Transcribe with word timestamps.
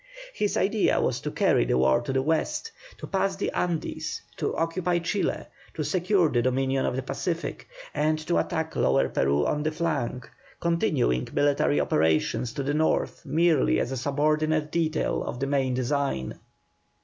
His 0.33 0.57
idea 0.57 0.99
was 0.99 1.21
to 1.21 1.29
carry 1.29 1.63
the 1.63 1.77
war 1.77 2.01
to 2.01 2.11
the 2.11 2.23
West, 2.23 2.71
to 2.97 3.05
pass 3.05 3.35
the 3.35 3.51
Andes, 3.51 4.23
to 4.37 4.55
occupy 4.55 4.97
Chile, 4.97 5.45
to 5.75 5.83
secure 5.83 6.27
the 6.31 6.41
dominion 6.41 6.87
of 6.87 6.95
the 6.95 7.03
Pacific, 7.03 7.67
and 7.93 8.17
to 8.17 8.37
attack 8.39 8.75
Lower 8.75 9.07
Peru 9.09 9.45
on 9.45 9.61
the 9.61 9.71
flank, 9.71 10.27
continuing 10.59 11.27
military 11.31 11.79
operations 11.79 12.51
to 12.53 12.63
the 12.63 12.73
North 12.73 13.27
merely 13.27 13.79
as 13.79 13.91
a 13.91 13.95
subordinate 13.97 14.71
detail 14.71 15.21
of 15.23 15.39
the 15.39 15.45
main 15.45 15.75
design. 15.75 16.39